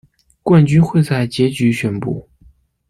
[0.41, 2.27] 冠军会在结局宣布。